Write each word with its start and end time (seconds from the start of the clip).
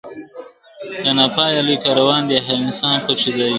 دا 1.03 1.11
نا 1.17 1.25
پایه 1.35 1.61
لوی 1.65 1.77
کاروان 1.85 2.21
دی 2.29 2.37
هر 2.45 2.55
انسان 2.65 2.95
پکښي 3.05 3.29
ځاییږي!. 3.35 3.49